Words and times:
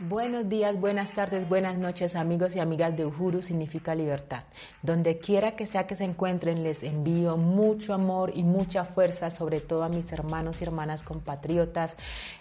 Buenos 0.00 0.48
días, 0.48 0.80
buenas 0.80 1.12
tardes, 1.12 1.46
buenas 1.48 1.76
noches 1.76 2.16
amigos 2.16 2.56
y 2.56 2.60
amigas 2.60 2.96
de 2.96 3.04
Uhuru 3.04 3.42
significa 3.42 3.94
libertad. 3.94 4.44
Donde 4.82 5.18
quiera 5.18 5.54
que 5.54 5.66
sea 5.66 5.86
que 5.86 5.96
se 5.96 6.04
encuentren 6.04 6.62
les 6.62 6.82
envío 6.82 7.36
mucho 7.36 7.92
amor 7.92 8.32
y 8.34 8.42
mucha 8.42 8.86
fuerza, 8.86 9.30
sobre 9.30 9.60
todo 9.60 9.82
a 9.82 9.90
mis 9.90 10.10
hermanos 10.12 10.62
y 10.62 10.64
hermanas 10.64 11.02
compatriotas 11.02 11.96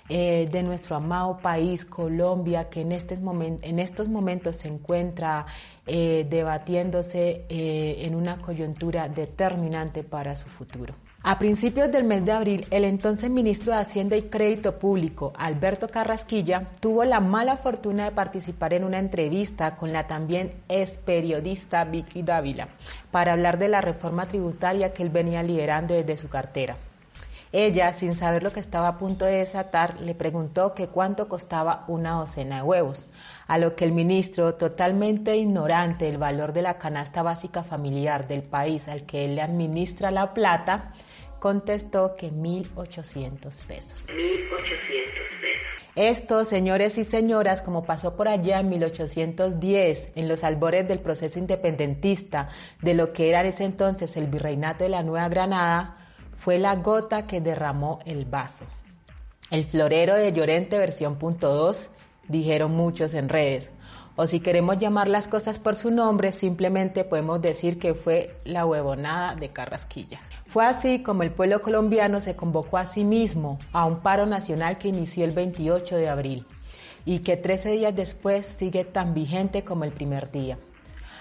eh, 0.08 0.48
de 0.50 0.64
nuestro 0.64 0.96
amado 0.96 1.40
país, 1.40 1.84
Colombia, 1.84 2.70
que 2.70 2.82
en, 2.82 2.94
estos 2.94 4.08
momentos 4.08 4.56
se 4.56 4.70
encuentra 4.70 5.46
eh, 5.88 6.26
debatiéndose 6.30 7.46
eh, 7.50 8.06
en 8.06 8.16
una 8.16 8.38
coyuntura 8.38 9.10
determinante 9.10 10.04
para 10.04 10.38
su 10.38 10.48
futuro. 10.48 10.94
A 11.26 11.40
principios 11.40 11.90
del 11.90 12.04
mes 12.04 12.26
de 12.26 12.34
abril, 12.34 12.68
el 12.70 12.84
entonces 12.84 13.30
ministro 13.30 13.72
de 13.72 13.80
Hacienda 13.80 14.18
y 14.18 14.24
Crédito 14.24 14.78
Público, 14.78 15.32
Alberto 15.38 15.88
Carrasquilla, 15.88 16.68
tuvo 16.82 17.06
la 17.06 17.22
mala 17.22 17.56
fortuna 17.56 18.04
de 18.04 18.12
participar 18.12 18.74
en 18.74 18.84
una 18.84 19.00
entrevista 19.00 19.78
con 19.78 19.94
la 19.94 20.06
también 20.06 20.54
ex 20.68 20.98
periodista 20.98 21.86
Vicky 21.86 22.24
Dávila 22.24 22.68
para 23.10 23.32
hablar 23.32 23.58
de 23.58 23.70
la 23.70 23.80
reforma 23.80 24.28
tributaria 24.28 24.92
que 24.94 25.02
él 25.02 25.12
venía 25.12 25.44
liderando 25.44 25.94
desde 25.94 26.18
su 26.18 26.28
cartera. 26.28 26.76
Ella, 27.54 27.94
sin 27.94 28.16
saber 28.16 28.44
lo 28.44 28.52
que 28.52 28.60
estaba 28.60 28.90
a 28.90 28.98
punto 28.98 29.24
de 29.24 29.38
desatar, 29.38 30.02
le 30.02 30.16
preguntó 30.16 30.74
que 30.74 30.88
cuánto 30.88 31.30
costaba 31.30 31.86
una 31.88 32.14
docena 32.14 32.58
de 32.58 32.64
huevos, 32.64 33.08
a 33.48 33.60
lo 33.60 33.76
que 33.76 33.86
el 33.86 33.94
ministro, 33.94 34.56
totalmente 34.56 35.38
ignorante 35.38 36.06
del 36.06 36.18
valor 36.18 36.52
de 36.52 36.64
la 36.64 36.80
canasta 36.80 37.22
básica 37.22 37.64
familiar 37.64 38.28
del 38.28 38.42
país 38.42 38.90
al 38.90 39.04
que 39.04 39.24
él 39.24 39.36
le 39.36 39.44
administra 39.44 40.12
la 40.12 40.34
plata, 40.34 40.92
contestó 41.44 42.16
que 42.16 42.32
1.800 42.32 43.66
pesos. 43.68 44.08
1.800 44.08 44.14
pesos. 45.42 45.68
Esto, 45.94 46.46
señores 46.46 46.98
y 46.98 47.04
señoras, 47.04 47.62
como 47.62 47.84
pasó 47.84 48.16
por 48.16 48.30
allá 48.30 48.62
en 48.62 48.70
1810, 48.70 50.14
en 50.16 50.30
los 50.30 50.46
albores 50.46 50.88
del 50.88 51.00
proceso 51.00 51.40
independentista 51.40 52.48
de 52.82 52.94
lo 52.94 53.12
que 53.12 53.28
era 53.28 53.42
en 53.42 53.48
ese 53.48 53.66
entonces 53.66 54.16
el 54.16 54.28
virreinato 54.28 54.86
de 54.86 54.92
la 54.92 55.04
Nueva 55.04 55.28
Granada, 55.28 55.98
fue 56.38 56.60
la 56.60 56.78
gota 56.78 57.28
que 57.28 57.42
derramó 57.42 58.00
el 58.06 58.24
vaso. 58.24 58.64
El 59.52 59.66
florero 59.66 60.16
de 60.16 60.32
Llorente 60.32 60.78
versión 60.78 61.18
punto 61.18 61.54
2, 61.54 61.90
dijeron 62.30 62.72
muchos 62.72 63.14
en 63.16 63.28
redes 63.28 63.70
o 64.16 64.28
si 64.28 64.40
queremos 64.40 64.78
llamar 64.78 65.08
las 65.08 65.28
cosas 65.28 65.60
por 65.60 65.76
su 65.76 65.92
nombre, 65.92 66.32
simplemente 66.32 67.04
podemos 67.04 67.42
decir 67.42 67.80
que 67.80 67.94
fue 67.94 68.36
la 68.46 68.66
huevonada 68.66 69.36
de 69.36 69.50
Carrasquilla. 69.50 70.22
Fue 70.48 70.66
así 70.66 71.02
como 71.02 71.24
el 71.24 71.32
pueblo 71.32 71.62
colombiano 71.62 72.22
se 72.22 72.36
convocó 72.36 72.78
a 72.78 72.86
sí 72.86 73.04
mismo 73.04 73.60
a 73.72 73.86
un 73.86 74.02
paro 74.02 74.26
nacional 74.26 74.78
que 74.78 74.90
inició 74.90 75.26
el 75.26 75.32
28 75.32 75.96
de 75.96 76.10
abril 76.10 76.46
y 77.06 77.20
que 77.20 77.38
13 77.38 77.72
días 77.72 77.96
después 77.96 78.46
sigue 78.46 78.86
tan 78.86 79.14
vigente 79.14 79.64
como 79.64 79.84
el 79.84 79.92
primer 79.92 80.32
día 80.32 80.58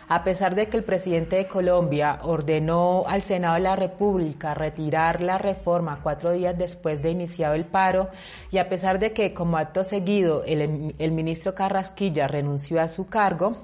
a 0.09 0.25
pesar 0.25 0.55
de 0.55 0.69
que 0.69 0.77
el 0.77 0.85
presidente 0.85 1.37
de 1.37 1.49
Colombia 1.49 2.19
ordenó 2.23 3.05
al 3.07 3.23
Senado 3.23 3.55
de 3.55 3.61
la 3.61 3.77
República 3.77 4.55
retirar 4.55 5.23
la 5.23 5.39
reforma 5.39 6.01
cuatro 6.03 6.33
días 6.33 6.57
después 6.57 7.03
de 7.03 7.11
iniciado 7.11 7.55
el 7.55 7.65
paro 7.65 8.09
y 8.51 8.59
a 8.59 8.69
pesar 8.69 8.99
de 8.99 9.13
que 9.13 9.33
como 9.33 9.57
acto 9.57 9.85
seguido 9.85 10.45
el, 10.45 11.13
ministro 11.13 11.55
Carrasquilla 11.55 12.29
renunció 12.29 12.81
a 12.81 12.89
su 12.89 13.07
cargo, 13.07 13.57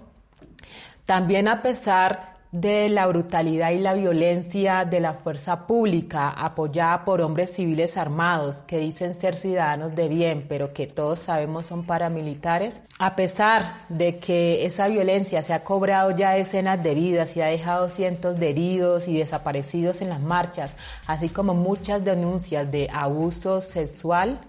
también 1.05 1.48
a 1.48 1.62
pesar 1.62 2.38
de 2.51 2.89
la 2.89 3.07
brutalidad 3.07 3.73
y 3.73 3.79
la 3.79 3.93
violencia 3.93 4.87
de 4.87 5.01
la 5.01 5.13
fuerza 5.13 5.67
pública 5.67 6.31
apoyada 6.31 7.05
por 7.05 7.21
hombres 7.21 7.53
civiles 7.53 7.99
armados 7.99 8.63
que 8.67 8.79
dicen 8.79 9.15
ser 9.15 9.37
ciudadanos 9.37 9.95
de 9.95 10.09
bien, 10.09 10.47
pero 10.49 10.73
que 10.73 10.87
todos 10.87 11.19
sabemos 11.19 11.67
son 11.67 11.85
paramilitares, 11.85 12.81
a 12.99 13.17
pesar 13.17 13.83
de 13.91 14.19
que 14.19 14.65
esa 14.65 14.89
violencia 14.89 15.43
se 15.43 15.53
ha 15.53 15.62
cobrado 15.62 16.12
ya 16.12 16.31
decenas 16.31 16.83
de 16.83 16.95
vidas 16.95 17.37
y 17.37 17.43
ha 17.43 17.47
dejado 17.47 17.91
cientos 17.91 18.39
de 18.39 18.51
heridos 18.51 19.09
y 19.09 19.19
desaparecidos 19.19 20.01
en 20.01 20.09
las 20.09 20.22
marchas, 20.22 20.75
así 21.06 21.28
como 21.28 21.53
muchas 21.55 22.03
denuncias 22.03 22.71
de 22.71 22.89
abuso 22.91 23.61
sexual, 23.61 24.41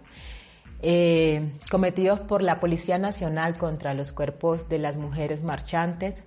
eh, 0.82 1.52
cometidos 1.70 2.22
por 2.22 2.42
la 2.42 2.62
Policía 2.62 2.98
Nacional 2.98 3.58
contra 3.58 3.94
los 3.94 4.14
cuerpos 4.14 4.70
de 4.70 4.80
las 4.80 4.96
mujeres 4.96 5.44
marchantes, 5.44 6.24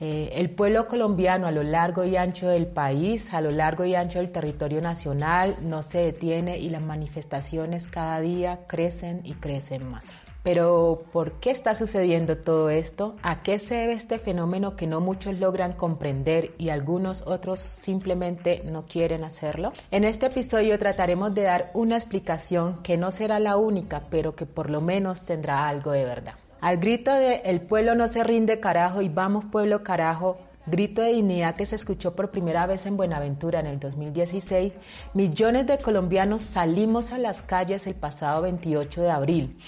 eh, 0.00 0.30
el 0.34 0.50
pueblo 0.50 0.88
colombiano 0.88 1.46
a 1.46 1.50
lo 1.50 1.62
largo 1.62 2.04
y 2.04 2.16
ancho 2.16 2.48
del 2.48 2.66
país, 2.66 3.32
a 3.32 3.40
lo 3.40 3.50
largo 3.50 3.84
y 3.84 3.94
ancho 3.94 4.18
del 4.18 4.30
territorio 4.30 4.80
nacional, 4.80 5.56
no 5.62 5.82
se 5.82 5.98
detiene 5.98 6.58
y 6.58 6.68
las 6.68 6.82
manifestaciones 6.82 7.86
cada 7.86 8.20
día 8.20 8.60
crecen 8.66 9.20
y 9.24 9.34
crecen 9.34 9.88
más. 9.88 10.12
Pero 10.46 11.02
¿por 11.12 11.40
qué 11.40 11.50
está 11.50 11.74
sucediendo 11.74 12.36
todo 12.36 12.70
esto? 12.70 13.16
¿A 13.22 13.42
qué 13.42 13.58
se 13.58 13.74
debe 13.74 13.94
este 13.94 14.20
fenómeno 14.20 14.76
que 14.76 14.86
no 14.86 15.00
muchos 15.00 15.40
logran 15.40 15.72
comprender 15.72 16.54
y 16.56 16.68
algunos 16.68 17.22
otros 17.26 17.58
simplemente 17.58 18.62
no 18.64 18.86
quieren 18.86 19.24
hacerlo? 19.24 19.72
En 19.90 20.04
este 20.04 20.26
episodio 20.26 20.78
trataremos 20.78 21.34
de 21.34 21.42
dar 21.42 21.72
una 21.74 21.96
explicación 21.96 22.80
que 22.84 22.96
no 22.96 23.10
será 23.10 23.40
la 23.40 23.56
única, 23.56 24.04
pero 24.08 24.34
que 24.34 24.46
por 24.46 24.70
lo 24.70 24.80
menos 24.80 25.22
tendrá 25.22 25.66
algo 25.68 25.90
de 25.90 26.04
verdad. 26.04 26.34
Al 26.60 26.78
grito 26.78 27.12
de 27.12 27.42
El 27.44 27.60
pueblo 27.60 27.94
no 27.94 28.08
se 28.08 28.24
rinde 28.24 28.60
carajo 28.60 29.02
y 29.02 29.08
vamos 29.08 29.44
pueblo 29.44 29.84
carajo, 29.84 30.38
grito 30.66 31.02
de 31.02 31.12
dignidad 31.12 31.54
que 31.54 31.66
se 31.66 31.76
escuchó 31.76 32.16
por 32.16 32.30
primera 32.30 32.66
vez 32.66 32.86
en 32.86 32.96
Buenaventura 32.96 33.60
en 33.60 33.66
el 33.66 33.78
2016, 33.78 34.72
millones 35.12 35.66
de 35.66 35.78
colombianos 35.78 36.40
salimos 36.42 37.12
a 37.12 37.18
las 37.18 37.42
calles 37.42 37.86
el 37.86 37.94
pasado 37.94 38.42
28 38.42 39.02
de 39.02 39.10
abril 39.10 39.58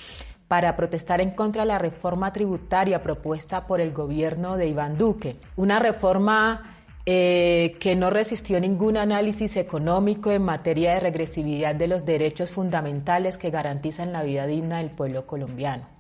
para 0.48 0.77
protestar 0.77 1.21
en 1.21 1.32
contra 1.32 1.62
de 1.62 1.69
la 1.69 1.78
reforma 1.78 2.32
tributaria 2.32 3.03
propuesta 3.03 3.66
por 3.66 3.82
el 3.82 3.93
gobierno 3.93 4.56
de 4.56 4.69
Iván 4.69 4.97
Duque. 4.97 5.37
Una 5.56 5.78
reforma 5.78 6.75
eh, 7.04 7.77
que 7.81 7.97
no 7.97 8.09
resistió 8.09 8.59
ningún 8.59 8.97
análisis 8.97 9.59
económico 9.59 10.31
en 10.31 10.43
materia 10.43 10.94
de 10.94 11.00
regresividad 11.00 11.75
de 11.75 11.87
los 11.87 12.06
derechos 12.06 12.50
fundamentales 12.50 13.37
que 13.37 13.50
garantizan 13.50 14.12
la 14.12 14.22
vida 14.22 14.47
digna 14.47 14.78
del 14.78 14.91
pueblo 14.91 15.27
colombiano. 15.27 15.97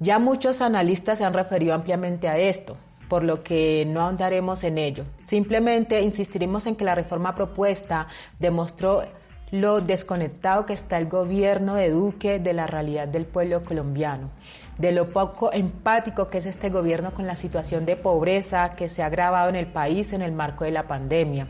Ya 0.00 0.18
muchos 0.18 0.60
analistas 0.60 1.18
se 1.18 1.24
han 1.24 1.34
referido 1.34 1.74
ampliamente 1.74 2.28
a 2.28 2.36
esto, 2.38 2.76
por 3.08 3.22
lo 3.22 3.42
que 3.42 3.84
no 3.86 4.00
ahondaremos 4.00 4.64
en 4.64 4.78
ello. 4.78 5.04
Simplemente 5.24 6.00
insistiremos 6.00 6.66
en 6.66 6.74
que 6.76 6.84
la 6.84 6.94
reforma 6.94 7.34
propuesta 7.34 8.08
demostró 8.40 9.02
lo 9.50 9.80
desconectado 9.80 10.66
que 10.66 10.72
está 10.72 10.98
el 10.98 11.06
gobierno 11.06 11.74
de 11.74 11.90
Duque 11.90 12.40
de 12.40 12.52
la 12.54 12.66
realidad 12.66 13.06
del 13.06 13.24
pueblo 13.24 13.62
colombiano, 13.62 14.30
de 14.78 14.90
lo 14.90 15.10
poco 15.10 15.52
empático 15.52 16.28
que 16.28 16.38
es 16.38 16.46
este 16.46 16.70
gobierno 16.70 17.12
con 17.12 17.26
la 17.28 17.36
situación 17.36 17.86
de 17.86 17.94
pobreza 17.94 18.74
que 18.74 18.88
se 18.88 19.04
ha 19.04 19.06
agravado 19.06 19.48
en 19.48 19.56
el 19.56 19.66
país 19.66 20.12
en 20.12 20.22
el 20.22 20.32
marco 20.32 20.64
de 20.64 20.72
la 20.72 20.88
pandemia 20.88 21.48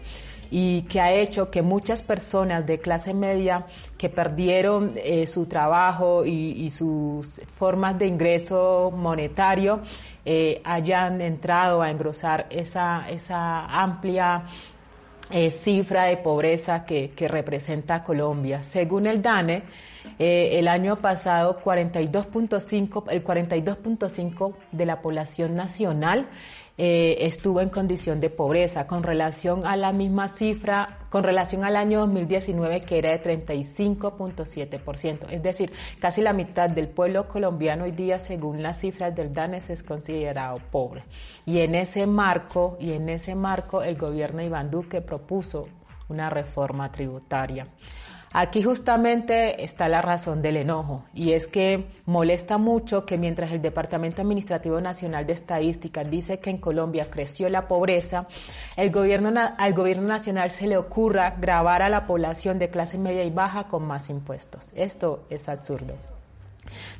y 0.56 0.82
que 0.82 1.00
ha 1.00 1.12
hecho 1.12 1.50
que 1.50 1.62
muchas 1.62 2.04
personas 2.04 2.64
de 2.64 2.78
clase 2.78 3.12
media 3.12 3.66
que 3.98 4.08
perdieron 4.08 4.92
eh, 4.94 5.26
su 5.26 5.46
trabajo 5.46 6.24
y, 6.24 6.70
sus 6.70 7.40
formas 7.58 7.98
de 7.98 8.06
ingreso 8.06 8.92
monetario 8.96 9.80
eh, 10.24 10.62
hayan 10.62 11.20
entrado 11.20 11.82
a 11.82 11.90
engrosar 11.90 12.46
esa, 12.50 13.04
esa 13.08 13.66
amplia 13.66 14.44
eh, 15.32 15.50
cifra 15.50 16.04
de 16.04 16.18
pobreza 16.18 16.84
que, 16.84 17.10
que, 17.10 17.26
representa 17.26 18.04
Colombia. 18.04 18.62
Según 18.62 19.08
el 19.08 19.22
DANE, 19.22 19.64
el 20.20 20.68
año 20.68 20.96
pasado 21.00 21.58
42.5, 21.64 23.06
el 23.10 23.24
42.5 23.24 24.54
de 24.70 24.86
la 24.86 25.02
población 25.02 25.56
nacional 25.56 26.28
eh, 26.76 27.18
estuvo 27.20 27.60
en 27.60 27.68
condición 27.68 28.18
de 28.20 28.30
pobreza, 28.30 28.88
con 28.88 29.04
relación 29.04 29.64
a 29.64 29.76
la 29.76 29.92
misma 29.92 30.26
cifra, 30.28 30.98
con 31.08 31.22
relación 31.22 31.64
al 31.64 31.76
año 31.76 32.00
2019 32.00 32.82
que 32.82 32.98
era 32.98 33.10
de 33.10 33.22
35.7%. 33.22 35.26
Es 35.30 35.40
decir, 35.42 35.72
casi 36.00 36.20
la 36.20 36.32
mitad 36.32 36.68
del 36.68 36.88
pueblo 36.88 37.28
colombiano 37.28 37.84
hoy 37.84 37.92
día, 37.92 38.18
según 38.18 38.60
las 38.62 38.80
cifras 38.80 39.14
del 39.14 39.32
DANES, 39.32 39.70
es 39.70 39.84
considerado 39.84 40.58
pobre. 40.72 41.04
Y 41.46 41.60
en 41.60 41.76
ese 41.76 42.06
marco, 42.06 42.76
y 42.80 42.90
en 42.92 43.08
ese 43.08 43.36
marco, 43.36 43.84
el 43.84 43.96
gobierno 43.96 44.42
Iván 44.42 44.70
Duque 44.70 45.00
propuso 45.00 45.68
una 46.08 46.28
reforma 46.28 46.90
tributaria. 46.90 47.68
Aquí 48.36 48.64
justamente 48.64 49.62
está 49.62 49.88
la 49.88 50.02
razón 50.02 50.42
del 50.42 50.56
enojo 50.56 51.04
y 51.14 51.34
es 51.34 51.46
que 51.46 51.86
molesta 52.04 52.58
mucho 52.58 53.06
que 53.06 53.16
mientras 53.16 53.52
el 53.52 53.62
Departamento 53.62 54.22
Administrativo 54.22 54.80
Nacional 54.80 55.24
de 55.24 55.34
Estadísticas 55.34 56.10
dice 56.10 56.40
que 56.40 56.50
en 56.50 56.58
Colombia 56.58 57.06
creció 57.08 57.48
la 57.48 57.68
pobreza, 57.68 58.26
el 58.76 58.90
gobierno, 58.90 59.32
al 59.56 59.72
gobierno 59.72 60.08
nacional 60.08 60.50
se 60.50 60.66
le 60.66 60.76
ocurra 60.76 61.36
grabar 61.38 61.80
a 61.82 61.88
la 61.88 62.08
población 62.08 62.58
de 62.58 62.68
clase 62.68 62.98
media 62.98 63.22
y 63.22 63.30
baja 63.30 63.68
con 63.68 63.84
más 63.84 64.10
impuestos. 64.10 64.72
Esto 64.74 65.22
es 65.30 65.48
absurdo. 65.48 65.94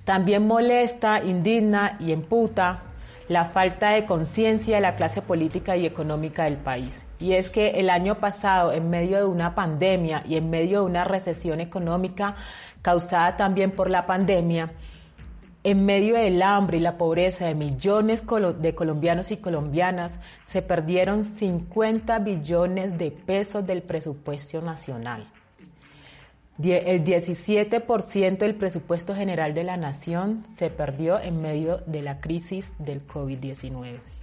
También 0.05 0.47
molesta, 0.47 1.21
indigna 1.25 1.97
y 1.99 2.13
emputa 2.13 2.85
la 3.27 3.45
falta 3.47 3.91
de 3.91 4.07
conciencia 4.07 4.77
de 4.77 4.83
la 4.83 4.95
clase 4.95 5.21
política 5.21 5.77
y 5.77 5.85
económica 5.85 6.45
del 6.45 6.59
país 6.59 7.05
Y 7.25 7.33
es 7.33 7.49
que 7.49 7.81
el 7.81 7.89
año 7.89 8.17
pasado, 8.17 8.71
en 8.71 8.91
medio 8.91 9.17
de 9.17 9.25
una 9.25 9.55
pandemia 9.55 10.23
y 10.29 10.37
en 10.37 10.51
medio 10.51 10.81
de 10.81 10.85
una 10.85 11.05
recesión 11.05 11.59
económica 11.59 12.35
causada 12.83 13.39
también 13.39 13.71
por 13.71 13.89
la 13.89 14.05
pandemia, 14.05 14.73
en 15.63 15.87
medio 15.87 16.17
del 16.17 16.43
hambre 16.43 16.77
y 16.77 16.81
la 16.81 16.99
pobreza 16.99 17.47
de 17.47 17.55
millones 17.55 18.25
de 18.59 18.75
colombianos 18.75 19.31
y 19.31 19.39
colombianas, 19.39 20.19
se 20.45 20.61
perdieron 20.61 21.25
50 21.25 22.19
billones 22.19 22.99
de 22.99 23.11
pesos 23.11 23.67
del 23.67 23.81
presupuesto 23.81 24.61
nacional. 24.61 25.27
El 26.63 27.05
17% 27.05 28.37
del 28.37 28.55
presupuesto 28.55 29.15
general 29.15 29.55
de 29.55 29.65
la 29.65 29.79
nación 29.79 30.45
se 30.59 30.69
perdió 30.69 31.19
en 31.19 31.41
medio 31.41 31.79
de 31.87 32.03
la 32.03 32.21
crisis 32.21 32.75
del 32.79 33.07
COVID-19. 33.07 34.14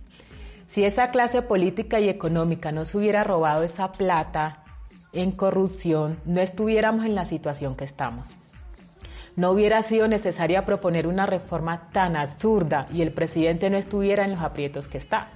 Si 0.72 0.86
esa 0.86 1.12
clase 1.12 1.42
política 1.42 2.00
y 2.00 2.08
económica 2.08 2.72
no 2.72 2.86
se 2.86 2.98
hubiera 2.98 3.26
robado 3.26 3.64
esa 3.64 3.92
plata 3.92 4.64
en 5.12 5.34
corrupción, 5.34 6.18
no 6.24 6.40
estuviéramos 6.40 7.04
en 7.04 7.14
la 7.14 7.26
situación 7.26 7.76
que 7.76 7.84
estamos 7.84 8.38
no 9.36 9.52
hubiera 9.52 9.82
sido 9.84 10.08
necesaria 10.08 10.66
proponer 10.66 11.08
una 11.08 11.26
reforma 11.26 11.90
tan 11.92 12.16
absurda 12.16 12.88
y 12.92 13.02
el 13.02 13.14
presidente 13.14 13.70
no 13.70 13.78
estuviera 13.78 14.26
en 14.26 14.32
los 14.32 14.42
aprietos 14.42 14.88
que 14.88 14.98
está. 14.98 15.30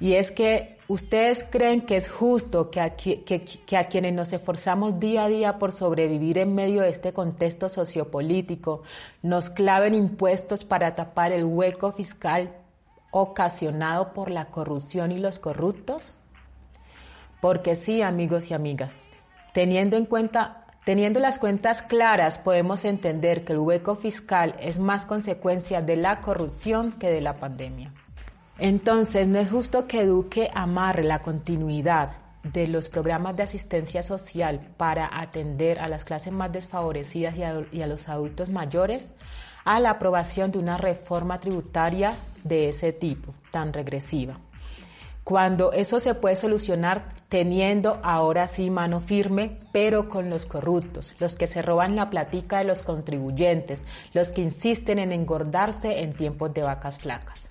Y 0.00 0.14
es 0.14 0.30
que 0.30 0.78
ustedes 0.86 1.44
creen 1.44 1.80
que 1.80 1.96
es 1.96 2.08
justo 2.08 2.70
que 2.70 2.80
a, 2.80 3.88
quienes 3.88 4.12
nos 4.12 4.32
esforzamos 4.32 5.00
día 5.00 5.24
a 5.24 5.28
día 5.28 5.58
por 5.58 5.72
sobrevivir 5.72 6.38
en 6.38 6.54
medio 6.54 6.82
de 6.82 6.88
este 6.88 7.12
contexto 7.12 7.68
sociopolítico 7.68 8.82
nos 9.22 9.50
claven 9.50 9.94
impuestos 9.94 10.64
para 10.64 10.94
tapar 10.94 11.32
el 11.32 11.44
hueco 11.44 11.92
fiscal 11.92 12.52
ocasionado 13.10 14.12
por 14.12 14.30
la 14.30 14.46
corrupción 14.46 15.12
y 15.12 15.18
los 15.18 15.38
corruptos? 15.38 16.12
Porque 17.40 17.76
sí, 17.76 18.02
amigos 18.02 18.50
y 18.50 18.54
amigas, 18.54 18.96
teniendo 19.52 19.96
en 19.96 20.06
cuenta 20.06 20.64
Teniendo 20.88 21.20
las 21.20 21.38
cuentas 21.38 21.82
claras, 21.82 22.38
podemos 22.38 22.86
entender 22.86 23.44
que 23.44 23.52
el 23.52 23.58
hueco 23.58 23.96
fiscal 23.96 24.54
es 24.58 24.78
más 24.78 25.04
consecuencia 25.04 25.82
de 25.82 25.96
la 25.96 26.22
corrupción 26.22 26.92
que 26.92 27.10
de 27.10 27.20
la 27.20 27.34
pandemia. 27.34 27.92
Entonces, 28.56 29.28
no 29.28 29.38
es 29.38 29.50
justo 29.50 29.86
que 29.86 30.06
Duque 30.06 30.50
amarre 30.54 31.04
la 31.04 31.18
continuidad 31.18 32.12
de 32.42 32.68
los 32.68 32.88
programas 32.88 33.36
de 33.36 33.42
asistencia 33.42 34.02
social 34.02 34.60
para 34.78 35.20
atender 35.20 35.78
a 35.78 35.88
las 35.88 36.06
clases 36.06 36.32
más 36.32 36.50
desfavorecidas 36.52 37.36
y 37.36 37.42
a, 37.42 37.66
y 37.70 37.82
a, 37.82 37.86
los 37.86 38.08
adultos 38.08 38.48
mayores 38.48 39.12
a 39.66 39.80
la 39.80 39.90
aprobación 39.90 40.52
de 40.52 40.58
una 40.58 40.78
reforma 40.78 41.38
tributaria 41.38 42.14
de 42.44 42.68
ese 42.68 42.92
tipo, 42.92 43.34
tan 43.50 43.72
regresiva 43.72 44.40
cuando 45.28 45.72
eso 45.72 46.00
se 46.00 46.14
puede 46.14 46.36
solucionar 46.36 47.10
teniendo 47.28 48.00
ahora 48.02 48.48
sí 48.48 48.70
mano 48.70 49.02
firme, 49.02 49.60
pero 49.72 50.08
con 50.08 50.30
los 50.30 50.46
corruptos, 50.46 51.14
los 51.18 51.36
que 51.36 51.46
se 51.46 51.60
roban 51.60 51.96
la 51.96 52.08
platica 52.08 52.56
de 52.56 52.64
los 52.64 52.82
contribuyentes, 52.82 53.84
los 54.14 54.32
que 54.32 54.40
insisten 54.40 54.98
en 54.98 55.12
engordarse 55.12 56.00
en 56.00 56.14
tiempos 56.14 56.54
de 56.54 56.62
vacas 56.62 56.98
flacas. 56.98 57.50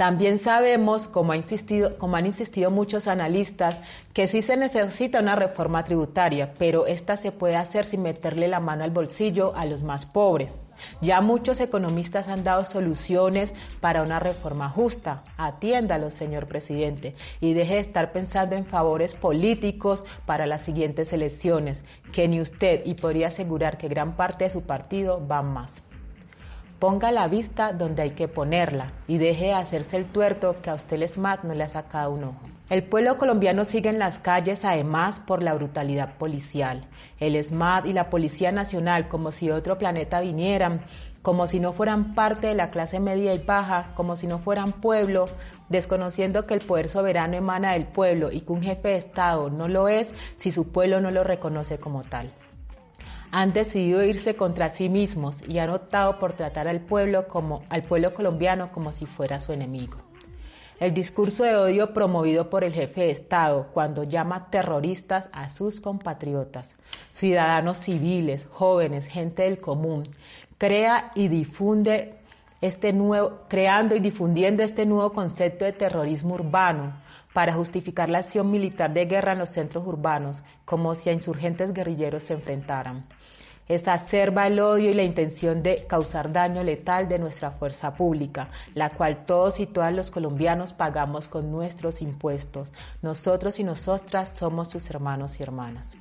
También 0.00 0.38
sabemos, 0.38 1.08
como, 1.08 1.32
ha 1.32 1.36
insistido, 1.36 1.98
como 1.98 2.16
han 2.16 2.24
insistido 2.24 2.70
muchos 2.70 3.06
analistas, 3.06 3.80
que 4.14 4.28
sí 4.28 4.40
se 4.40 4.56
necesita 4.56 5.20
una 5.20 5.36
reforma 5.36 5.84
tributaria, 5.84 6.54
pero 6.58 6.86
esta 6.86 7.18
se 7.18 7.32
puede 7.32 7.56
hacer 7.56 7.84
sin 7.84 8.00
meterle 8.00 8.48
la 8.48 8.60
mano 8.60 8.82
al 8.82 8.92
bolsillo 8.92 9.54
a 9.54 9.66
los 9.66 9.82
más 9.82 10.06
pobres, 10.06 10.56
ya 11.02 11.20
muchos 11.20 11.60
economistas 11.60 12.28
han 12.28 12.44
dado 12.44 12.64
soluciones 12.64 13.52
para 13.80 14.02
una 14.02 14.18
reforma 14.18 14.70
justa. 14.70 15.22
Atiéndalo, 15.36 16.08
señor 16.08 16.46
presidente, 16.46 17.14
y 17.42 17.52
deje 17.52 17.74
de 17.74 17.80
estar 17.80 18.10
pensando 18.10 18.56
en 18.56 18.64
favores 18.64 19.14
políticos 19.14 20.04
para 20.24 20.46
las 20.46 20.62
siguientes 20.62 21.12
elecciones, 21.12 21.84
que 22.14 22.26
ni 22.26 22.40
usted 22.40 22.80
y 22.86 22.94
podría 22.94 23.26
asegurar 23.26 23.76
que 23.76 23.88
gran 23.88 24.16
parte 24.16 24.44
de 24.44 24.50
su 24.50 24.62
partido 24.62 25.20
van 25.20 25.52
más. 25.52 25.82
Ponga 26.80 27.12
la 27.12 27.28
vista 27.28 27.74
donde 27.74 28.00
hay 28.00 28.10
que 28.12 28.26
ponerla 28.26 28.92
y 29.06 29.18
deje 29.18 29.48
de 29.48 29.52
hacerse 29.52 29.98
el 29.98 30.06
tuerto 30.06 30.62
que 30.62 30.70
a 30.70 30.74
usted 30.74 30.96
el 30.96 31.06
SMAT 31.06 31.44
no 31.44 31.54
le 31.54 31.64
ha 31.64 31.68
sacado 31.68 32.10
un 32.10 32.24
ojo. 32.24 32.40
El 32.70 32.84
pueblo 32.84 33.18
colombiano 33.18 33.66
sigue 33.66 33.90
en 33.90 33.98
las 33.98 34.18
calles 34.18 34.64
además 34.64 35.20
por 35.20 35.42
la 35.42 35.52
brutalidad 35.52 36.14
policial. 36.14 36.86
El 37.18 37.36
SMAT 37.44 37.84
y 37.84 37.92
la 37.92 38.08
Policía 38.08 38.50
Nacional, 38.50 39.08
como 39.08 39.30
si 39.30 39.48
de 39.48 39.52
otro 39.52 39.76
planeta 39.76 40.20
vinieran, 40.20 40.80
como 41.20 41.46
si 41.46 41.60
no 41.60 41.74
fueran 41.74 42.14
parte 42.14 42.46
de 42.46 42.54
la 42.54 42.68
clase 42.68 42.98
media 42.98 43.34
y 43.34 43.38
baja, 43.40 43.90
como 43.94 44.16
si 44.16 44.26
no 44.26 44.38
fueran 44.38 44.72
pueblo, 44.72 45.26
desconociendo 45.68 46.46
que 46.46 46.54
el 46.54 46.60
poder 46.60 46.88
soberano 46.88 47.36
emana 47.36 47.72
del 47.74 47.84
pueblo 47.84 48.32
y 48.32 48.40
que 48.40 48.52
un 48.52 48.62
jefe 48.62 48.88
de 48.88 48.96
Estado 48.96 49.50
no 49.50 49.68
lo 49.68 49.88
es 49.88 50.14
si 50.38 50.50
su 50.50 50.72
pueblo 50.72 51.02
no 51.02 51.10
lo 51.10 51.24
reconoce 51.24 51.76
como 51.76 52.04
tal. 52.04 52.32
Han 53.32 53.52
decidido 53.52 54.02
irse 54.02 54.34
contra 54.34 54.70
sí 54.70 54.88
mismos 54.88 55.46
y 55.46 55.58
han 55.58 55.70
optado 55.70 56.18
por 56.18 56.32
tratar 56.32 56.66
al 56.66 56.80
pueblo 56.80 57.28
como 57.28 57.62
al 57.68 57.84
pueblo 57.84 58.12
colombiano 58.12 58.72
como 58.72 58.90
si 58.90 59.06
fuera 59.06 59.38
su 59.38 59.52
enemigo. 59.52 59.98
El 60.80 60.94
discurso 60.94 61.44
de 61.44 61.56
odio 61.56 61.94
promovido 61.94 62.50
por 62.50 62.64
el 62.64 62.72
jefe 62.72 63.02
de 63.02 63.10
Estado 63.10 63.68
cuando 63.72 64.02
llama 64.02 64.50
terroristas 64.50 65.28
a 65.32 65.48
sus 65.48 65.80
compatriotas, 65.80 66.76
ciudadanos 67.12 67.78
civiles, 67.78 68.48
jóvenes, 68.50 69.06
gente 69.06 69.42
del 69.44 69.60
común, 69.60 70.08
crea 70.58 71.12
y 71.14 71.28
difunde 71.28 72.14
este 72.62 72.92
nuevo, 72.92 73.42
creando 73.48 73.94
y 73.94 74.00
difundiendo 74.00 74.62
este 74.64 74.86
nuevo 74.86 75.12
concepto 75.12 75.64
de 75.64 75.72
terrorismo 75.72 76.34
urbano 76.34 76.94
para 77.32 77.52
justificar 77.52 78.08
la 78.08 78.18
acción 78.18 78.50
militar 78.50 78.92
de 78.92 79.04
guerra 79.04 79.32
en 79.32 79.38
los 79.38 79.50
centros 79.50 79.86
urbanos, 79.86 80.42
como 80.64 80.94
si 80.96 81.10
a 81.10 81.12
insurgentes 81.12 81.72
guerrilleros 81.72 82.24
se 82.24 82.32
enfrentaran 82.32 83.04
exacerba 83.74 84.48
el 84.48 84.58
odio 84.58 84.90
y 84.90 84.94
la 84.94 85.04
intención 85.04 85.62
de 85.62 85.86
causar 85.86 86.32
daño 86.32 86.64
letal 86.64 87.08
de 87.08 87.20
nuestra 87.20 87.52
fuerza 87.52 87.94
pública, 87.94 88.48
la 88.74 88.90
cual 88.90 89.24
todos 89.24 89.60
y 89.60 89.66
todas 89.66 89.94
los 89.94 90.10
colombianos 90.10 90.72
pagamos 90.72 91.28
con 91.28 91.52
nuestros 91.52 92.02
impuestos. 92.02 92.72
Nosotros 93.00 93.60
y 93.60 93.64
nosotras 93.64 94.30
somos 94.30 94.70
sus 94.70 94.90
hermanos 94.90 95.38
y 95.38 95.44
hermanas. 95.44 95.96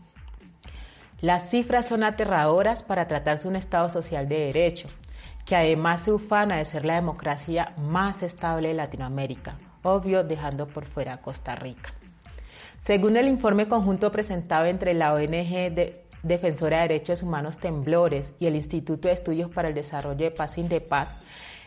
Las 1.22 1.52
cifras 1.52 1.88
son 1.88 2.04
aterradoras 2.04 2.82
para 2.82 3.08
tratarse 3.08 3.48
un 3.48 3.56
Estado 3.56 3.90
social 3.90 4.28
de 4.28 4.40
derecho, 4.48 4.88
que 5.46 5.56
además 5.56 6.02
se 6.02 6.12
ufana 6.12 6.58
de 6.58 6.66
ser 6.66 6.86
la 6.86 6.96
democracia 6.96 7.74
más 7.78 8.24
estable 8.24 8.70
de 8.70 8.74
Latinoamérica, 8.74 9.60
obvio 9.84 10.24
dejando 10.24 10.68
por 10.68 10.86
fuera 10.86 11.14
a 11.14 11.22
Costa 11.22 11.56
Rica. 11.56 11.94
Según 12.80 13.16
el 13.16 13.28
informe 13.28 13.68
conjunto 13.68 14.12
presentado 14.12 14.66
entre 14.66 14.96
la 14.96 15.14
ONG 15.14 15.72
de 15.72 16.09
defensora 16.24 16.78
de 16.78 16.90
derechos 16.90 17.24
humanos 17.24 17.58
Temblores 17.58 18.34
y 18.40 18.46
el 18.46 18.56
Instituto 18.56 19.08
de 19.08 19.14
Estudios 19.14 19.50
para 19.50 19.70
el 19.70 19.76
Desarrollo 19.76 20.26
de 20.26 20.32
Paz 20.32 20.56
Paz, 20.88 21.16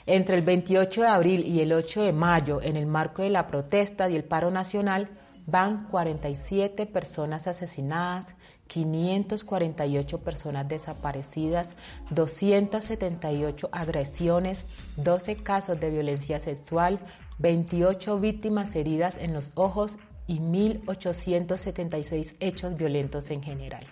entre 0.06 0.36
el 0.36 0.42
28 0.42 1.02
de 1.02 1.06
abril 1.06 1.44
y 1.46 1.60
el 1.60 1.72
8 1.72 2.02
de 2.02 2.12
mayo, 2.12 2.60
en 2.60 2.76
el 2.76 2.86
marco 2.86 3.22
de 3.22 3.30
la 3.30 3.46
protesta 3.46 4.08
y 4.10 4.16
el 4.16 4.24
paro 4.24 4.50
nacional, 4.50 5.08
van 5.46 5.86
47 5.88 6.86
personas 6.86 7.46
asesinadas, 7.46 8.34
548 8.66 10.18
personas 10.20 10.68
desaparecidas, 10.68 11.74
278 12.10 13.68
agresiones, 13.70 14.64
12 14.96 15.36
casos 15.36 15.78
de 15.78 15.90
violencia 15.90 16.38
sexual, 16.38 17.00
28 17.38 18.18
víctimas 18.18 18.74
heridas 18.76 19.18
en 19.18 19.34
los 19.34 19.52
ojos 19.54 19.98
y 20.26 20.38
1.876 20.38 22.36
hechos 22.40 22.76
violentos 22.76 23.30
en 23.30 23.42
general. 23.42 23.86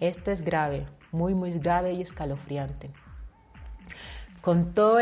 Esto 0.00 0.30
es 0.30 0.42
grave, 0.42 0.86
muy, 1.12 1.34
muy 1.34 1.52
grave 1.52 1.92
y 1.92 2.02
escalofriante. 2.02 2.90
Con, 4.40 4.74
todo 4.74 4.98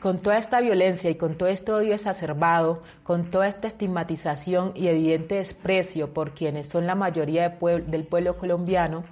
con 0.00 0.18
toda 0.18 0.36
esta 0.36 0.60
violencia 0.60 1.10
y 1.10 1.14
con 1.14 1.36
todo 1.36 1.48
este 1.48 1.72
odio 1.72 1.94
exacerbado, 1.94 2.82
con 3.04 3.30
toda 3.30 3.46
esta 3.46 3.68
estigmatización 3.68 4.72
y 4.74 4.88
evidente 4.88 5.36
desprecio 5.36 6.12
por 6.12 6.34
quienes 6.34 6.68
son 6.68 6.86
la 6.86 6.96
mayoría 6.96 7.58
del 7.60 8.04
pueblo 8.04 8.36
colombiano, 8.36 9.04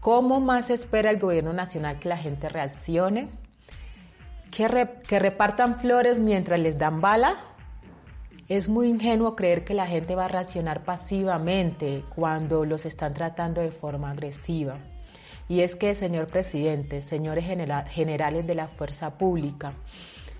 ¿cómo 0.00 0.40
más 0.40 0.70
espera 0.70 1.10
el 1.10 1.18
gobierno 1.18 1.52
nacional 1.52 1.98
que 1.98 2.08
la 2.08 2.16
gente 2.16 2.48
reaccione? 2.48 3.28
que 4.50 5.18
repartan 5.18 5.80
flores 5.80 6.18
mientras 6.18 6.60
les 6.60 6.76
dan 6.76 7.00
bala? 7.00 7.36
Es 8.48 8.68
muy 8.68 8.88
ingenuo 8.88 9.36
creer 9.36 9.64
que 9.64 9.72
la 9.72 9.86
gente 9.86 10.16
va 10.16 10.24
a 10.24 10.28
reaccionar 10.28 10.82
pasivamente 10.82 12.04
cuando 12.14 12.64
los 12.64 12.84
están 12.86 13.14
tratando 13.14 13.60
de 13.60 13.70
forma 13.70 14.10
agresiva. 14.10 14.78
Y 15.48 15.60
es 15.60 15.76
que, 15.76 15.94
señor 15.94 16.26
presidente, 16.26 17.02
señores 17.02 17.44
generales 17.44 18.46
de 18.46 18.54
la 18.56 18.66
fuerza 18.66 19.16
pública, 19.16 19.74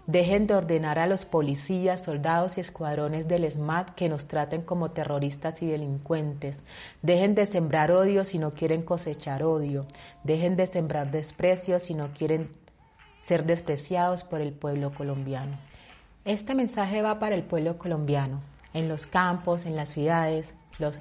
dejen 0.09 0.49
de 0.49 0.55
ordenar 0.55 0.99
a 0.99 1.07
los 1.07 1.25
policías, 1.25 2.03
soldados 2.03 2.59
y 2.59 2.61
escuadrones 2.61 3.29
del 3.29 3.49
SMAT 3.49 3.91
que 3.91 4.09
nos 4.09 4.27
traten 4.27 4.63
como 4.63 4.91
terroristas 4.91 5.63
y 5.63 5.67
delincuentes. 5.67 6.65
Dejen 7.03 7.37
de 7.37 7.47
sembrar 7.47 7.93
odio 7.93 8.25
si 8.25 8.39
no 8.39 8.53
quieren 8.53 8.83
cosechar 8.83 9.45
odio. 9.45 9.87
Dejen 10.25 10.57
de 10.57 10.67
sembrar 10.67 11.13
desprecio 11.13 11.79
si 11.79 11.95
no 11.95 12.09
quieren 12.13 12.51
ser 13.21 13.45
despreciados 13.47 14.25
por 14.25 14.41
el 14.41 14.53
pueblo 14.53 14.93
colombiano. 14.93 15.57
Este 16.25 16.55
mensaje 16.55 17.03
va 17.03 17.19
para 17.19 17.35
el 17.35 17.43
pueblo 17.43 17.79
colombiano. 17.79 18.41
en 18.75 18.89
los 18.89 19.07
campos, 19.07 19.67
en 19.67 19.75
las 19.75 19.89
ciudades, 19.89 20.55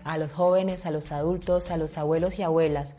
a 0.03 0.17
los 0.17 0.31
jóvenes, 0.33 0.85
a 0.85 0.91
los 0.91 1.11
adultos, 1.11 1.69
a 1.69 1.77
los 1.77 1.97
abuelos 1.97 2.39
y 2.39 2.43
abuelas, 2.43 2.95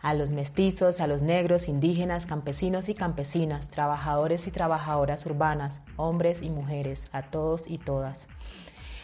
a 0.00 0.14
los 0.14 0.30
mestizos, 0.30 1.00
a 1.00 1.06
los 1.06 1.22
negros, 1.22 1.68
indígenas, 1.68 2.24
campesinos 2.24 2.88
y 2.88 2.94
campesinas, 2.94 3.68
trabajadores 3.68 4.46
y 4.46 4.50
trabajadoras 4.50 5.26
urbanas, 5.26 5.80
hombres 5.96 6.42
y 6.42 6.50
mujeres, 6.50 7.04
a 7.12 7.22
todos 7.22 7.70
y 7.70 7.76
todas. 7.78 8.28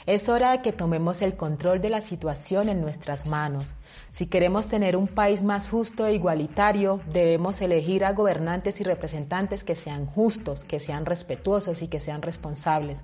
Es 0.06 0.28
hora 0.28 0.52
de 0.52 0.61
que 0.61 0.73
tomemos 0.73 1.23
el 1.23 1.34
control 1.34 1.80
de 1.80 1.88
la 1.88 2.02
situación 2.02 2.68
en 2.68 2.82
nuestras 2.82 3.26
manos. 3.26 3.73
Si 4.12 4.26
queremos 4.26 4.66
tener 4.66 4.99
un 4.99 5.08
país 5.08 5.42
más 5.42 5.70
justo 5.70 6.04
e 6.04 6.12
igualitario, 6.12 7.00
debemos 7.11 7.62
elegir 7.62 8.04
a 8.04 8.12
gobernantes 8.12 8.82
y 8.82 8.84
representantes 8.84 9.64
que 9.64 9.75
sean 9.75 10.04
justos, 10.04 10.66
que 10.66 10.78
sean 10.78 11.06
respetuosos 11.06 11.80
y 11.80 11.88
que 11.88 12.00
sean 12.00 12.20
responsables. 12.20 13.02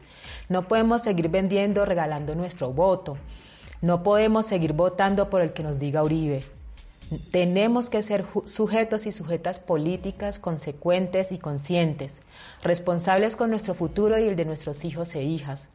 No 0.51 0.69
podemos 0.69 1.01
seguir 1.01 1.31
vendiendo, 1.31 1.87
regalando 1.87 2.35
nuestro 2.35 2.71
voto. 2.71 3.17
No 3.81 4.03
podemos 4.03 4.45
seguir 4.45 4.75
votando 4.75 5.31
por 5.31 5.41
el 5.41 5.55
que 5.55 5.63
nos 5.63 5.79
diga 5.79 6.03
Uribe. 6.03 6.45
Tenemos 7.31 7.89
que 7.89 8.03
ser 8.03 8.27
sujetos 8.45 9.07
y 9.07 9.13
sujetas 9.13 9.59
políticas 9.59 10.39
consecuentes 10.39 11.33
y 11.33 11.39
conscientes, 11.39 12.19
responsables 12.63 13.37
con 13.37 13.49
nuestro 13.49 13.73
futuro 13.73 14.19
y 14.19 14.25
el 14.25 14.37
de 14.37 14.45
nuestros 14.45 14.85
hijos 14.85 15.15
e 15.15 15.23
hijas. 15.23 15.71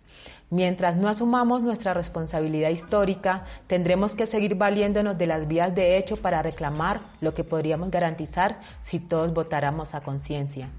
Mientras 0.50 0.96
no 0.96 1.08
asumamos 1.10 1.62
nuestra 1.62 1.94
responsabilidad 1.94 2.70
histórica, 2.70 3.46
tendremos 3.68 4.14
que 4.14 4.28
seguir 4.28 4.56
valiéndonos 4.56 5.18
de 5.18 5.28
las 5.28 5.48
vías 5.48 5.74
de 5.74 5.98
hecho 5.98 6.18
para 6.18 6.42
reclamar 6.42 7.02
lo 7.20 7.34
que 7.34 7.44
podríamos 7.44 7.90
garantizar 7.90 8.60
si 8.82 9.00
todos 9.00 9.34
votáramos 9.34 9.96
a 9.96 10.02
conciencia. 10.02 10.70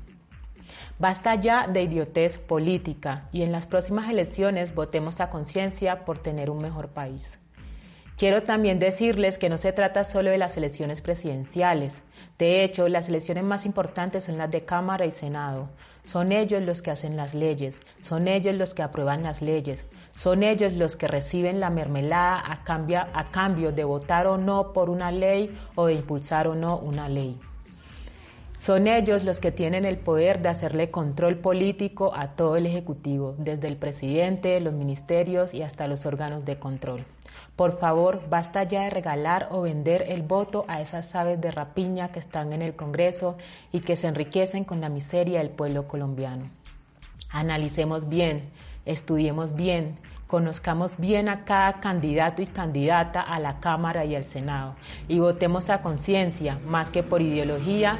Basta 0.98 1.34
ya 1.34 1.68
de 1.68 1.82
idiotez 1.82 2.38
política 2.38 3.28
y 3.32 3.42
en 3.42 3.52
las 3.52 3.66
próximas 3.66 4.08
elecciones 4.08 4.74
votemos 4.74 5.20
a 5.20 5.30
conciencia 5.30 6.04
por 6.04 6.18
tener 6.18 6.48
un 6.48 6.62
mejor 6.62 6.88
país. 6.88 7.38
Quiero 8.16 8.44
también 8.44 8.78
decirles 8.78 9.36
que 9.36 9.50
no 9.50 9.58
se 9.58 9.74
trata 9.74 10.02
solo 10.02 10.30
de 10.30 10.38
las 10.38 10.56
elecciones 10.56 11.02
presidenciales. 11.02 12.02
De 12.38 12.64
hecho, 12.64 12.88
las 12.88 13.10
elecciones 13.10 13.44
más 13.44 13.66
importantes 13.66 14.24
son 14.24 14.38
las 14.38 14.50
de 14.50 14.64
Cámara 14.64 15.04
y 15.04 15.10
Senado. 15.10 15.68
Son 16.02 16.32
ellos 16.32 16.62
los 16.62 16.80
que 16.80 16.90
hacen 16.90 17.18
las 17.18 17.34
leyes, 17.34 17.78
son 18.00 18.26
ellos 18.26 18.54
los 18.54 18.72
que 18.72 18.82
aprueban 18.82 19.22
las 19.22 19.42
leyes, 19.42 19.84
son 20.14 20.44
ellos 20.44 20.72
los 20.72 20.96
que 20.96 21.08
reciben 21.08 21.60
la 21.60 21.68
mermelada 21.68 22.42
a 22.50 22.64
cambio, 22.64 23.00
a 23.12 23.30
cambio 23.30 23.70
de 23.70 23.84
votar 23.84 24.26
o 24.26 24.38
no 24.38 24.72
por 24.72 24.88
una 24.88 25.12
ley 25.12 25.54
o 25.74 25.86
de 25.86 25.94
impulsar 25.94 26.48
o 26.48 26.54
no 26.54 26.78
una 26.78 27.10
ley. 27.10 27.38
Son 28.56 28.88
ellos 28.88 29.22
los 29.22 29.38
que 29.38 29.52
tienen 29.52 29.84
el 29.84 29.98
poder 29.98 30.40
de 30.40 30.48
hacerle 30.48 30.90
control 30.90 31.36
político 31.36 32.12
a 32.14 32.36
todo 32.36 32.56
el 32.56 32.64
Ejecutivo, 32.64 33.34
desde 33.36 33.68
el 33.68 33.76
presidente, 33.76 34.58
los 34.60 34.72
ministerios 34.72 35.52
y 35.52 35.60
hasta 35.60 35.86
los 35.86 36.06
órganos 36.06 36.46
de 36.46 36.58
control. 36.58 37.04
Por 37.54 37.78
favor, 37.78 38.22
basta 38.30 38.62
ya 38.64 38.84
de 38.84 38.90
regalar 38.90 39.48
o 39.50 39.60
vender 39.60 40.06
el 40.08 40.22
voto 40.22 40.64
a 40.68 40.80
esas 40.80 41.14
aves 41.14 41.38
de 41.38 41.50
rapiña 41.50 42.12
que 42.12 42.18
están 42.18 42.54
en 42.54 42.62
el 42.62 42.76
Congreso 42.76 43.36
y 43.72 43.80
que 43.80 43.94
se 43.94 44.08
enriquecen 44.08 44.64
con 44.64 44.80
la 44.80 44.88
miseria 44.88 45.40
del 45.40 45.50
pueblo 45.50 45.86
colombiano. 45.86 46.50
Analicemos 47.28 48.08
bien, 48.08 48.48
estudiemos 48.86 49.54
bien, 49.54 49.98
Conozcamos 50.26 50.96
bien 50.98 51.28
a 51.28 51.44
cada 51.44 51.74
candidato 51.74 52.42
y 52.42 52.46
candidata 52.46 53.20
a 53.20 53.38
la 53.38 53.60
Cámara 53.60 54.04
y 54.04 54.16
al 54.16 54.24
Senado 54.24 54.74
y 55.06 55.20
votemos 55.20 55.70
a 55.70 55.82
conciencia, 55.82 56.58
más 56.66 56.90
que 56.90 57.04
por 57.04 57.22
ideología, 57.22 57.96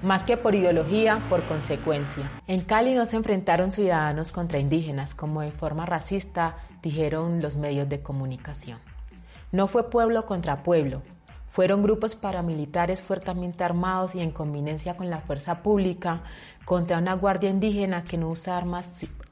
más 0.00 0.22
que 0.22 0.36
por 0.36 0.54
ideología, 0.54 1.18
por 1.28 1.42
consecuencia. 1.42 2.30
En 2.46 2.60
Cali 2.60 2.94
no 2.94 3.04
se 3.04 3.16
enfrentaron 3.16 3.72
ciudadanos 3.72 4.30
contra 4.30 4.60
indígenas, 4.60 5.12
como 5.14 5.40
de 5.40 5.50
forma 5.50 5.86
racista 5.86 6.54
dijeron 6.82 7.42
los 7.42 7.56
medios 7.56 7.88
de 7.88 8.00
comunicación. 8.00 8.78
No 9.50 9.66
fue 9.66 9.90
pueblo 9.90 10.24
contra 10.24 10.62
pueblo, 10.62 11.02
fueron 11.56 11.82
grupos 11.82 12.14
paramilitares 12.14 13.00
fuertemente 13.00 13.64
armados 13.64 14.14
y 14.14 14.20
en 14.20 14.30
convivencia 14.30 14.96
con 14.96 15.08
la 15.08 15.20
fuerza 15.20 15.62
pública 15.62 16.20
contra 16.66 16.98
una 16.98 17.14
guardia 17.14 17.48
indígena 17.48 18.04
que 18.04 18.18
no 18.18 18.28
usa 18.28 18.58
armas 18.58 18.86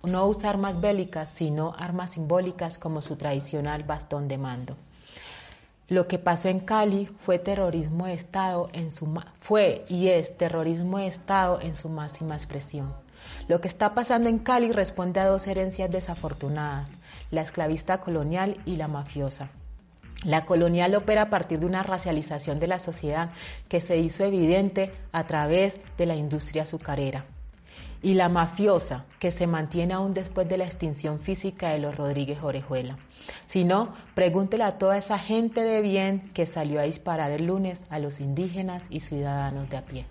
no 0.07 0.27
usa 0.27 0.51
armas 0.51 0.81
bélicas, 0.81 1.29
sino 1.29 1.75
armas 1.79 2.13
simbólicas 2.13 2.79
como 2.79 3.03
su 3.03 3.17
tradicional 3.17 3.85
bastón 3.85 4.29
de 4.29 4.39
mando. 4.39 4.77
Lo 5.89 6.09
que 6.09 6.19
pasó 6.19 6.49
en 6.49 6.61
Cali 6.61 7.11
fue 7.19 7.39
terrorismo 7.39 8.07
de 8.07 8.15
Estado 8.15 8.71
en 8.73 8.91
fue 9.41 9.85
y 9.89 10.09
es 10.09 10.37
terrorismo 10.37 10.99
de 10.99 11.07
Estado 11.07 11.61
en 11.61 11.75
su 11.75 11.91
máxima 11.91 12.35
expresión. 12.35 12.95
Lo 13.49 13.61
que 13.61 13.69
está 13.69 13.95
pasando 13.95 14.29
en 14.29 14.39
Cali 14.39 14.73
responde 14.73 15.21
a 15.21 15.27
dos 15.27 15.47
herencias 15.47 15.91
desafortunadas, 15.91 16.93
la 17.31 17.43
esclavista 17.43 17.99
colonial 17.99 18.59
y 18.65 18.77
la 18.77 18.89
mafiosa. 18.89 19.51
La 20.25 20.47
colonial 20.47 20.95
opera 20.95 21.23
a 21.23 21.31
partir 21.31 21.61
de 21.61 21.67
una 21.67 21.83
racialización 21.83 22.61
de 22.61 22.67
la 22.67 22.79
sociedad 22.79 23.31
que 23.69 23.81
se 23.81 23.99
hizo 23.99 24.25
evidente 24.25 24.91
a 25.13 25.27
través 25.27 25.81
de 25.99 26.07
la 26.07 26.17
industria 26.17 26.63
azucarera 26.63 27.27
y 28.03 28.15
la 28.15 28.29
mafiosa 28.29 29.05
que 29.19 29.31
se 29.31 29.47
mantiene 29.47 29.95
aún 29.95 30.15
después 30.15 30.49
de 30.49 30.59
la 30.59 30.65
extinción 30.65 31.19
física 31.19 31.71
de 31.71 31.79
los 31.79 31.97
Rodríguez 31.97 32.43
Orejuela. 32.43 32.99
Si 33.47 33.65
no, 33.65 33.95
pregúntele 34.15 34.65
a 34.65 34.79
toda 34.79 34.99
esa 34.99 35.19
gente 35.19 35.63
de 35.63 35.81
bien 35.81 36.31
que 36.35 36.47
salió 36.47 36.81
a 36.81 36.85
disparar 36.85 37.31
el 37.31 37.47
lunes 37.47 37.87
a 37.91 37.99
los 37.99 38.21
indígenas 38.21 38.85
y 38.91 39.01
ciudadanos 39.01 39.71
de 39.71 39.77
a 39.79 39.83
pie. 39.83 40.07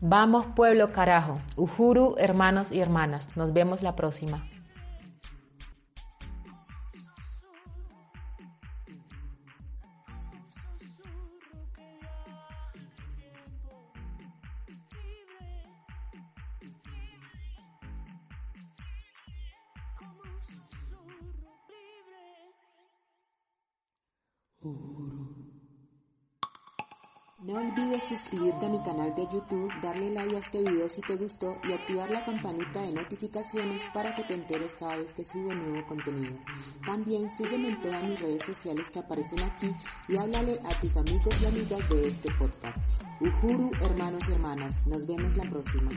Vamos 0.00 0.46
pueblo 0.56 0.90
carajo, 0.92 1.38
Ujuru, 1.56 2.16
hermanos 2.18 2.72
y 2.72 2.80
hermanas, 2.80 3.28
nos 3.36 3.52
vemos 3.52 3.82
la 3.82 3.94
próxima. 3.94 4.48
No 27.42 27.54
olvides 27.54 28.04
suscribirte 28.04 28.66
a 28.66 28.68
mi 28.68 28.80
canal 28.84 29.12
de 29.16 29.24
YouTube, 29.24 29.68
darle 29.82 30.10
like 30.10 30.36
a 30.36 30.38
este 30.38 30.60
video 30.62 30.88
si 30.88 31.00
te 31.00 31.16
gustó 31.16 31.58
y 31.68 31.72
activar 31.72 32.08
la 32.08 32.22
campanita 32.22 32.82
de 32.82 32.92
notificaciones 32.92 33.82
para 33.92 34.14
que 34.14 34.22
te 34.22 34.34
enteres 34.34 34.76
cada 34.76 34.96
vez 34.96 35.12
que 35.12 35.24
subo 35.24 35.52
nuevo 35.52 35.84
contenido. 35.88 36.38
También 36.86 37.28
sígueme 37.36 37.70
en 37.70 37.80
todas 37.80 38.06
mis 38.06 38.20
redes 38.20 38.44
sociales 38.44 38.90
que 38.90 39.00
aparecen 39.00 39.42
aquí 39.42 39.74
y 40.06 40.16
háblale 40.16 40.60
a 40.64 40.80
tus 40.80 40.96
amigos 40.96 41.34
y 41.42 41.46
amigas 41.46 41.88
de 41.88 42.08
este 42.08 42.30
podcast. 42.38 42.78
Uhuru, 43.20 43.72
hermanos 43.80 44.22
y 44.28 44.32
hermanas, 44.32 44.86
nos 44.86 45.04
vemos 45.04 45.36
la 45.36 45.50
próxima. 45.50 45.90